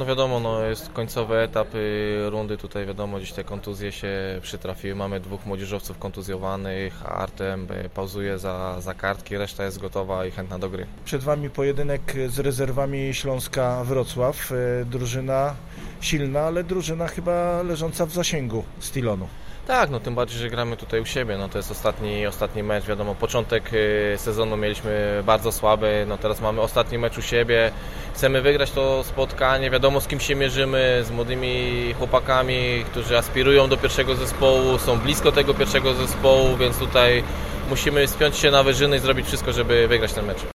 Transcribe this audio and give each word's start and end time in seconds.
No 0.00 0.06
wiadomo, 0.06 0.40
no 0.40 0.62
jest 0.62 0.92
końcowy 0.92 1.38
etap 1.38 1.68
rundy, 2.28 2.56
tutaj 2.58 2.86
wiadomo, 2.86 3.16
gdzieś 3.16 3.32
te 3.32 3.44
kontuzje 3.44 3.92
się 3.92 4.08
przytrafiły. 4.42 4.94
Mamy 4.94 5.20
dwóch 5.20 5.46
młodzieżowców 5.46 5.98
kontuzjowanych, 5.98 7.06
Artem 7.06 7.66
y, 7.84 7.88
pauzuje 7.88 8.38
za, 8.38 8.80
za 8.80 8.94
kartki, 8.94 9.36
reszta 9.36 9.64
jest 9.64 9.78
gotowa 9.78 10.26
i 10.26 10.30
chętna 10.30 10.58
do 10.58 10.70
gry. 10.70 10.86
Przed 11.04 11.22
Wami 11.22 11.50
pojedynek 11.50 12.12
z 12.28 12.38
rezerwami 12.38 13.14
Śląska 13.14 13.84
Wrocław. 13.84 14.52
E, 14.52 14.84
Drużyna 14.84 15.54
silna, 16.00 16.40
ale 16.40 16.64
drużyna 16.64 17.08
chyba 17.08 17.62
leżąca 17.62 18.06
w 18.06 18.10
zasięgu 18.12 18.64
Stilonu. 18.78 19.28
Tak, 19.66 19.90
no 19.90 20.00
tym 20.00 20.14
bardziej, 20.14 20.38
że 20.38 20.50
gramy 20.50 20.76
tutaj 20.76 21.00
u 21.00 21.04
siebie, 21.04 21.38
no 21.38 21.48
to 21.48 21.58
jest 21.58 21.70
ostatni, 21.70 22.26
ostatni 22.26 22.62
mecz, 22.62 22.84
wiadomo, 22.84 23.14
początek 23.14 23.70
y, 23.72 24.14
sezonu 24.18 24.56
mieliśmy 24.56 25.22
bardzo 25.26 25.52
słaby, 25.52 26.04
no 26.08 26.18
teraz 26.18 26.40
mamy 26.40 26.60
ostatni 26.60 26.98
mecz 26.98 27.18
u 27.18 27.22
siebie, 27.22 27.72
chcemy 28.16 28.42
wygrać 28.42 28.70
to 28.70 29.04
spotkanie, 29.04 29.70
wiadomo 29.70 30.00
z 30.00 30.06
kim 30.06 30.20
się 30.20 30.34
mierzymy, 30.34 31.04
z 31.06 31.10
młodymi 31.10 31.94
chłopakami, 31.98 32.84
którzy 32.90 33.18
aspirują 33.18 33.68
do 33.68 33.76
pierwszego 33.76 34.14
zespołu, 34.14 34.78
są 34.78 34.98
blisko 34.98 35.32
tego 35.32 35.54
pierwszego 35.54 35.94
zespołu, 35.94 36.56
więc 36.56 36.78
tutaj 36.78 37.22
musimy 37.70 38.08
spiąć 38.08 38.36
się 38.36 38.50
na 38.50 38.62
wyżyny 38.62 38.96
i 38.96 39.00
zrobić 39.00 39.26
wszystko, 39.26 39.52
żeby 39.52 39.88
wygrać 39.88 40.12
ten 40.12 40.26
mecz. 40.26 40.38